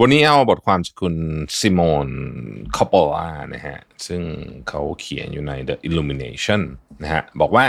[0.00, 1.14] วันนี้เอาบทความจากคุณ
[1.58, 2.08] ซิโมน
[2.76, 4.22] คอปโปล่านะฮะซึ่ง
[4.68, 6.60] เขาเขียนอยู่ใน The Illumination
[7.02, 7.64] นะฮะบอกว่า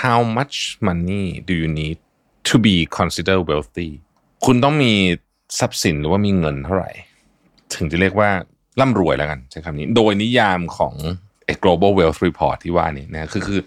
[0.00, 0.56] how much
[0.88, 1.98] money do you need
[2.48, 3.90] to be considered wealthy
[4.46, 4.92] คุณต้องมี
[5.58, 6.90] ทรัพย์สินหรือว่ามีเงินเท่าไหร่
[7.74, 8.30] ถึงจะเรียกว่า
[8.80, 10.94] ร่ำรวยแล้วกันใช้คำนี้ โดยนิยามของ
[11.44, 13.60] ไอ้ global wealth report ที่ว่านี่นะคือคือ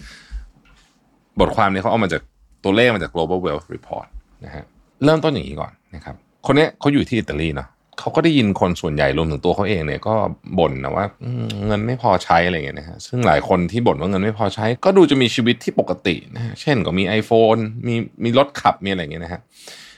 [1.40, 2.22] บทความนี้เขาเอามาจาก
[2.64, 4.08] ตัวเลขมาจาก global wealth report
[4.46, 4.64] นะฮะ
[5.04, 7.70] เริ่มต้นอย่างนี้ก่อนนะครับ คนนี้เขาอยู่ที่อิตาลีเนาะ
[8.00, 10.16] เขาก็ได้ยินคนส่วนใหญ่รวมถึงตัวเขาเองเนี่ยก็
[10.60, 11.06] บ่นนะว่า
[11.68, 19.42] เงินไม่พอใช้อะไรเงี้ยนะฮะซึ่งหลายคนที่บ่นว่าเงินไม่พอใช้ ก็ดูจะมีชีวิตที่ปกตินะฮะเช่นก็มี iPhone มีมีรถขับมีอะไรเงี้ยนะฮะ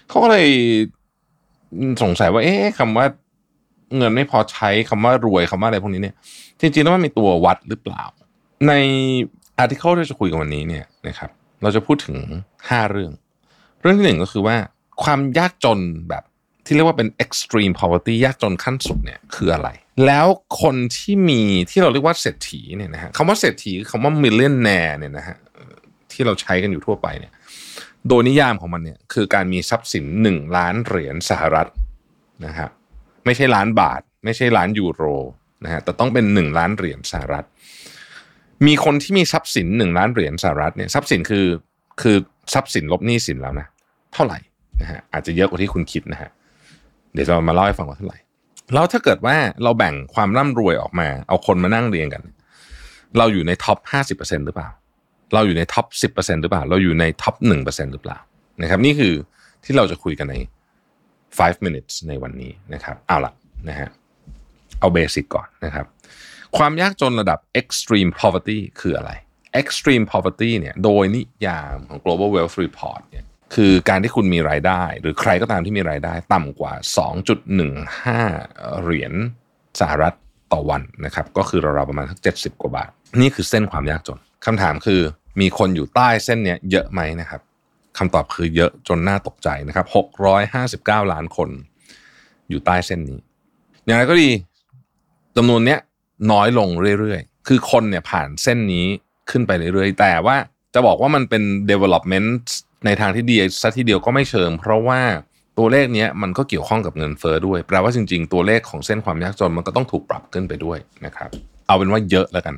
[0.10, 0.48] เขาก็เลย
[2.02, 3.06] สงสัยว่า เอ๊ะคำว่า
[3.98, 6.16] เงินไม่พอใช้คำว่ารวยคำว่าอะไรพวกนี้เนี่ย
[6.60, 8.04] จริงๆแล้วมันมีตัววัดหรือเปล่า
[8.68, 8.74] ใน
[9.58, 11.30] อาร์ติเคิลที่จะคุยกันวันนี้เนี่ยนะครับ
[11.62, 12.18] เราจะพูดถึง
[12.56, 13.12] 5 เรื่อง
[13.82, 14.56] เรื่องที่หนึ่งก็คือว่า
[15.04, 16.24] ความยากจนแบบ
[16.70, 19.70] ที่เรียกว่าเป็น extreme poverty ยากจนขั้นสุดเนี่ยคืออะไร
[20.06, 20.28] แล้ว
[20.62, 25.38] คนที่มีที่เราเรียกว่าเศรษฐีเนี่ยนะฮะคำว่าเศรษฐีคำว่า millionaire เนี่ยนะฮะ
[26.12, 27.34] ที่เราใช้กันอยู่ทั่วไปเนี่ย
[28.08, 31.68] โดยนิยามของมันเนี่ยคือการมีทรัพย์สิน1ล้านเหรียญสหรัฐ
[32.46, 32.70] นะฮะ
[33.26, 35.04] ไม่ใช่ล้านบาท ไม่ใช่ล้านยูโร
[35.64, 37.46] นะฮะแต่ต้องเป็น1ล้านเหรียญสหรัฐ
[38.68, 41.46] มีคนที่มีทรัพย์สิน1ล้านเหรียญสหรัฐเนี่ยทรัพย์สินคือ
[42.02, 42.18] คือ
[42.54, 43.68] ทรัพย์สินลบหนี้สินแล้วนะ
[44.14, 44.40] เท่าไหร่
[44.82, 46.30] นะฮะอาจจะเยอะกว่าที่คุณคิดนะฮะ
[47.14, 48.20] เดี๋ยวจะมาเล่าให้ฟังว่าเท่าไหร่
[48.74, 52.24] แล้วถ้าเกิดว่าเราแบ่งความร่ำรวยออกมา เอาคนมานั่งเรียงกัน
[53.18, 54.70] เราอยู่ใน top ห้าสิบเปอร์เซ็นต์หรือเปล่า
[55.34, 58.18] เราอยู่ใน top สิบเปอร์เซ็นต์หรือเปล่า เราอยู่ใน top หนึ่งเปอร์เซ็นต์หรือเปล่า
[58.62, 59.14] นะครับนี่คือ
[59.64, 60.36] ที่เราจะคุยกันใน
[61.00, 63.34] 5 minutes ในวันนี้นะครับเอาละ
[63.70, 63.90] นะฮะ
[64.80, 65.86] เอาเบสิกก่อนนะครับ
[66.58, 69.12] ความยากจนระดับ extreme poverty คืออะไร
[69.62, 73.26] extreme poverty เนี่ยโดยนิยามของ global wealth report เนี่ย
[73.56, 76.74] คือการที่คุณมีรายได้ หรือใครก็ตามที่มีรายได้ ต่ำกว่า
[77.58, 79.14] 2.15 เหรียญ
[79.80, 80.14] สหรัฐ
[80.54, 82.90] ต่อวันนะครับ ก็คือราวๆประมาณสัก70 กว่าบาท
[83.22, 85.02] นี่คือเส้นความยากจนคำถามคือ
[85.42, 87.42] มีคนอยู่ใต้เส้นเนี้ยเยอะไหมนะครับ
[87.98, 89.86] คำตอบคือเยอะจนน่าตกใจนะครับ
[91.06, 91.50] 659 ล้านคน
[92.50, 93.20] อยู่ใต้เส้นนี้
[93.86, 94.30] อย่างไรก็ดี
[95.38, 95.80] จำนวนเนี้ย
[96.32, 98.86] น้อยลงเรื่อยๆ คือคนเนี่ยผ่านเส้นนี้
[99.30, 100.36] ขึ้นไปเรื่อยๆ แต่ว่า
[100.74, 102.42] จะบอกว่ามันเป็น development
[102.86, 105.02] ในทางที่ดีซะทีเดียวก็ไม่เชิง เพราะว่า
[105.58, 111.30] ตัวเลขนี้มันก็เกี่ยวข้องกับเงินเฟอ้อด้วยแปลว่าจริง ๆ ตัวเลขของเส้นความยากจนมันก็ต้องถูกปรับขึ้นไปด้วยนะครับ
[111.68, 112.56] เอาเป็นว่าเยอะแล้วกัน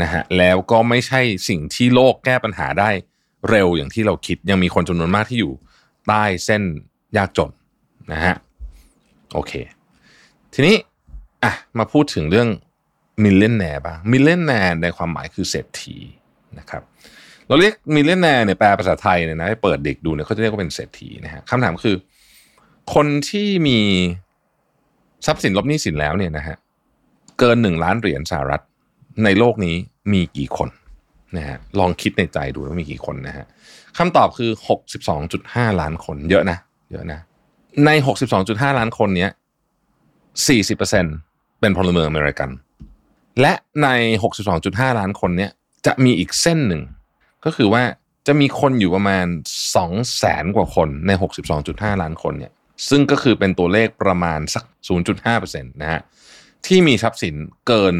[0.00, 2.90] นะฮะแล้วก็ไม่ใช่สิ่งที่โลกแก้ปัญหาได้
[3.50, 5.52] เร็วอย่างที่เราคิดยังมีคนจำนวนมากที่อยู่
[6.08, 6.62] ใต้เส้น
[7.16, 7.50] ยากจน
[8.12, 8.34] นะฮะ
[9.34, 9.52] โอเค
[10.54, 10.76] ทีนี้
[11.44, 12.48] อะมาพูดถึงเรื่อง
[13.22, 15.96] millionaire บ้าง millionaire ในความหมายคือเศรษฐี
[16.58, 16.82] นะครับ
[17.48, 21.96] เราเรียก millionaire เนี่ยแปลภาษาไทยเนี่ยนะให้เปิดเด็กดูเนี่ยเขาจะเรียกว่าเป็นเศรษฐีนะฮะคำถามคือ
[22.94, 23.78] คนที่มี
[25.26, 26.56] ทรัพย์สินลบหนี้สินแล้วเนี่ยนะฮะ
[27.38, 28.62] เกินหนึ่งล้านเหรียญสหรัฐ
[29.24, 29.76] ในโลกนี้
[30.12, 30.68] มีกี่คน
[31.36, 33.46] นะฮะลองคิดในใจดูว่ามีกี่คนนะฮะ
[33.98, 34.50] คำตอบคือ
[35.14, 36.58] 62.5ล้านคนเยอะนะ
[36.92, 37.20] เยอะนะ
[37.86, 37.90] ใน
[38.34, 39.30] 62.5ล้านคนเนี้ย
[40.46, 42.50] 40%เป็นพลเมืองอเมริกัน
[43.40, 43.88] และใน
[44.44, 45.50] 62.5ล้านคนเนี้ย
[45.86, 46.82] จะมีอีกเส้นหนึ่ง
[47.44, 47.82] ก็คือว่า
[48.26, 49.26] จะมีคนอยู่ประมาณ
[49.70, 51.10] 2แสนกว่าคนใน
[51.56, 52.52] 62.5 ล้านคนเนี่ย
[52.88, 54.64] ซึ่งก็คือเป็นตัวเลขประมาณสัก
[55.18, 56.00] 0.5%นะฮะ
[56.66, 57.34] ที่มีทรัพย์สิน
[57.68, 57.94] เกิน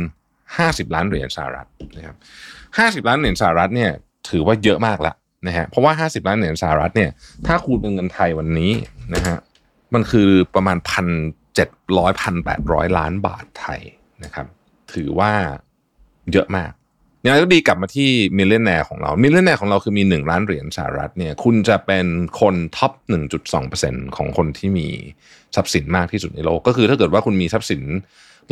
[0.44, 2.16] 50 ล้านเหรียญสหรัฐนะครับ
[3.03, 3.91] 50 ล้านเหรียญสหรัฐเนี่ย
[4.31, 5.16] ถือว่าเยอะมากแล้ว
[5.47, 7.10] นะฮะเพราะว่า 50 ล้านเหรียญสหรัฐเนี่ย
[7.47, 8.72] ถ้าคูณเป็นเงินไทยวันนี้
[9.15, 9.38] นะฮะ
[9.94, 11.06] มันคือประมาณพัน
[11.55, 11.69] เจ็ด
[11.99, 13.81] ร้อยพันแปดร้อยล้านบาทไทย
[14.25, 14.47] นะครับ
[14.94, 15.32] ถือว่า
[16.32, 16.73] เยอะมาก
[17.23, 22.06] อย่างไรก็ดีกลับมาที่ millionaire ของเรา millionaire ของเราคือมี 1 ล้านเหรียญสหรัฐเนี่ยคุณจะเป็น
[22.41, 22.93] คน top
[23.55, 24.88] 1.2%ของคนที่มี
[25.56, 27.82] ทรัพย์สินมากที่สุดในโลก ก็คือถ้าเกิดว่าคุณมีทรัพย์สิน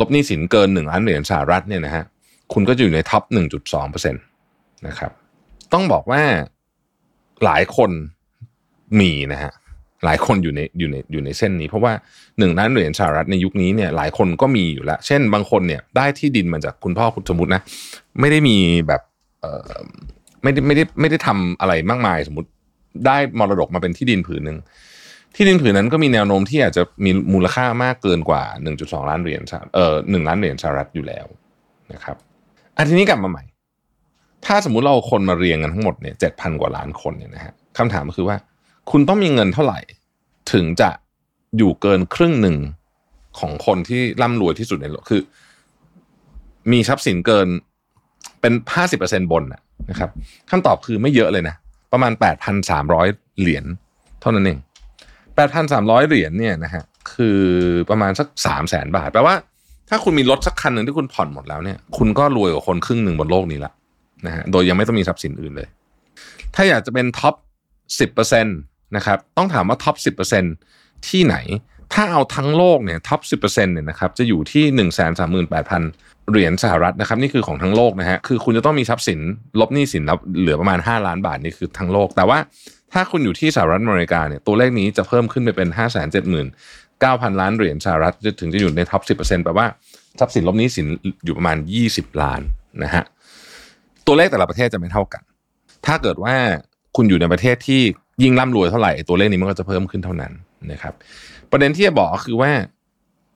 [0.01, 2.05] ลบหนี้สินเกิน 1 ล้านเหรียญสหรัฐเนี่ยนะฮะ
[2.53, 3.23] คุณก็จะอยู่ใน top
[3.65, 5.13] 1.2%นะครับ
[5.73, 6.23] ต้องบอกว่า
[7.45, 7.91] หลายคน
[9.01, 9.53] มีนะฮะ
[10.07, 11.93] หลายคนอยู่ในอยู่ในอยู่ในเส้นนี้ เพราะว่า
[12.39, 17.61] หนึ่งล้านเหรียญสหรัฐในยุคนี้เนี่ยหลายคนก็มีอยู่แล้ว เช่นบางคนเนี่ยได้ที่ดินมาจากคุณพ่อคุณสมมตินะ
[18.21, 18.57] ไม่ได้มี
[18.89, 19.03] แบบ
[19.41, 22.49] เไม่ได้ไม่ได้ไม่ได้ทำอะไรมากมายสมมติ
[23.07, 24.59] ได้มรดกมาเป็นที่ดินผืนหนึ่ง
[25.37, 28.43] ที่ดินผืนนั้นก็มีแนวโน้มที่อาจจะมีมูลค่ามากเกินกว่า
[28.77, 31.27] 1.2 ล้านเหรียญสหเอ่อหนึ่งล้านเหรียญสหรัฐอยู่แล้ว
[31.93, 32.17] นะครับ
[32.77, 33.45] อันทีนี้กลับมาใหม่
[34.47, 38.37] ถ้าสมมุติเราเอาคนมาเรียงกันทั้งหมดเนี่ยเจ็ดพันกว่าล้านคนเนี่ยนะฮะคำถามก็คือว่า
[38.91, 39.79] คุณต้องมีเงินเท่าไหร่
[40.53, 40.91] ถึงจะ
[41.57, 42.57] อยู่เกินครึ่งหนึ่ง
[43.39, 45.21] ของคนที่ร่ำรวยที่สุดในโลกคือ
[46.73, 47.49] มีทรัพย์สินเกิน
[48.41, 50.11] เป็นห้าสิบเปอร์เซ็นบนนะนะครับ
[50.51, 51.55] คำตอบคือไม่เยอะเลยนะ
[51.93, 53.09] ประมาณแปดพันสามร้อย
[53.41, 53.65] เหรียญ
[54.21, 54.59] เท่านั้นเอง
[55.37, 57.41] แปดพันสามร้อยเหรียญเนี่ยนะฮะคือ
[57.91, 59.35] ประมาณสักสามแสนบาทแปลว่า
[59.89, 63.73] ถ้าคุณมีรถสักคันหนึ่งที่คุณผ่อนหมดแล้วเนี่ย คุณก็รวยกว่าคนครึ่งหนึ่งบนโลกนี้ละ
[64.27, 65.69] นะฮะโดยยังไม่ต้องมีทรัพย์สินอื่นเลย
[66.55, 67.35] ถ้าอยากจะเป็นท็อป
[68.01, 68.59] สิบเปอร์เซ็นต์
[68.97, 70.45] นะครับต้องถามว่าท็อปสิบเปอร์เซ็น
[71.09, 71.37] ที่ไหน
[71.93, 75.83] ถ้าเอาทั้งโลกเนี่ย top สิบเปอร์เซ็นต์เนี่ยนะครับจะอยู่ที่หนึ่งแสนสามหมื่นแปดพัน
[76.31, 79.21] เหรียญสหรัฐนะครับนี่คือของทั้งโลกนะฮะคือคุณจะต้องมีทรัพย์สิน
[79.61, 82.39] ลบหนี้สินแล้วเหลือประมาณ 5 ล้านบาทนี่คือทั้งโลก แต่ว่า
[82.93, 86.47] ถ้าคุณอยู่ที่สหรัฐอเมริกาเนี่ยตัวเลขนี้จะเพิ่มขึ้นไปเป็น 5 7 0 0 0
[87.03, 89.67] 9,000 ล้านเหรียญสหรัฐจะถึงจะอยู่ใน top 10%แปลว่า
[90.19, 90.87] ทรัพย์สินลบหนี้สิน
[91.25, 91.57] อยู่ประมาณ
[91.89, 92.41] 20 ล้าน
[92.83, 93.05] นะฮะ
[94.07, 95.23] ตัวเลขแต่ละประเทศจะไม่เท่ากัน
[95.87, 96.35] ถ้าเกิดว่า
[96.97, 97.83] คุณอยู่ในประเทศที่
[98.23, 100.33] ยิ่งร่ำรวยเท่าไหร่ตัวเลขนี้มันก็จะเพิ่มขึ้นเท่านั้น
[100.73, 100.95] นะครับ
[101.51, 102.51] ประเด็นที่จะบอกก็คือว่า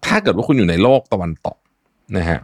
[0.06, 1.56] ถ้าเกิดว่าคุณอยู่ในโลกตะวันตก
[2.16, 2.40] นะฮะ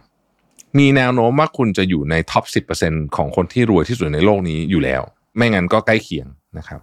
[0.79, 2.45] มีแนวโน้มว่าคุณจะอยู่ใน top
[2.79, 5.01] 10%ของคนที่รวยที่สุดในโลกนี้อยู่แล้ว
[5.37, 6.79] ไม่งั้นก็ใกล้เคียงนะครับ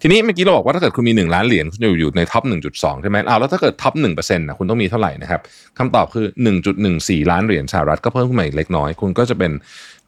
[0.00, 2.44] ทีนี้เมื่อกี้เราบอกว่าถ้าเกิดคุณมี 1 ล้านเหรียญคุณจะอยู่ใน top
[2.74, 5.40] 1.2 ใช่ไหมเอาแล้วถ้าเกิด top 1%นะคุณต้องมีเท่าไหร่นะครับ
[5.78, 6.26] คำตอบคือ
[6.78, 9.52] 1.14 ล้านเหรียญสหรัฐก็เพิ่มขึ้นมาอีกเล็กน้อย คุณก็จะเป็น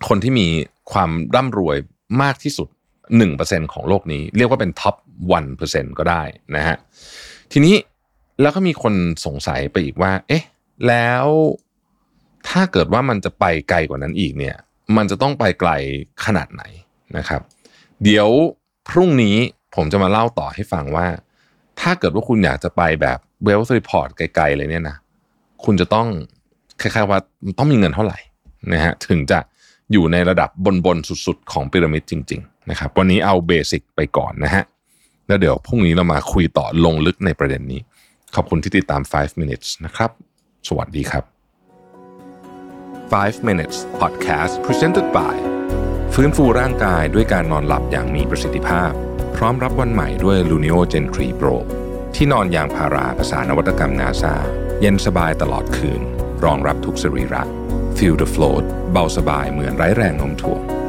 [0.09, 0.47] คนที่มี
[0.93, 1.77] ความร่ำรวย
[2.23, 2.69] มากที่สุด
[3.19, 4.95] 1%ของโลกนี้ เรียกว่าเป็น top
[5.47, 6.23] 1%ก็ได้
[6.57, 6.77] นะฮะ
[7.53, 7.75] ทีนี้
[8.41, 8.95] แล้วก็มีคน
[9.27, 10.45] สงสัยไปอีกว่า เอ๊ะ
[10.89, 11.27] แล้ว
[12.49, 14.57] ถ้าเกิดว่ามันจะไปไกลกว่านั้นอีกเนี่ย
[14.97, 15.71] มันจะต้องไปไกล
[16.25, 16.63] ขนาดไหน
[17.17, 17.41] นะครับ
[18.05, 18.29] เดี๋ยว
[18.89, 19.37] พรุ่งนี้
[19.75, 21.07] ผมจะมาเล่าต่อให้ฟังว่า
[21.81, 24.97] ถ้าเกิดว่าคุณอยากจะไปแบบ wealth report ไกลๆเลยเนี่ยนะ
[25.65, 26.09] คุณจะต้อง
[26.81, 27.19] คล้ายๆว่า
[27.59, 28.19] ต้องมีเงินเท่าไหร่
[28.73, 29.39] นะฮะถึงจะ
[29.93, 30.51] อยู่ในระดับ
[30.87, 34.65] บนๆสุดๆ ของพีระมิดจริง นะครับวันนี้เอาเบสิกไปก่อนนะฮะ
[35.27, 37.81] แล้วเดี๋ยวพรุ่งนี้เรามาคุยต่อลงลึกในประเด็นนี้
[38.35, 40.11] ขอบคุณที่ติดตาม 5 minutes นะครับ
[40.69, 41.25] สวัสดีครับ
[43.21, 45.37] 5 minutes podcast presented by
[46.15, 48.91] ฟื้นฟูร่างกายด้วยการนอนหลับอย่างมีประสิทธิภาพ
[49.37, 51.57] พร้อมรับวันใหม่ด้วย Luno Gen 3 Pro
[52.15, 54.35] ที่นอนยางพาราภาษานวัตกรรมนาซา
[54.81, 56.01] เย็นสบายตลอดคืน
[56.45, 57.43] รองรับทุกสรีระ
[57.97, 60.80] Feel the float เบาสบายเหมือนไร้แรงโน้มถ่วง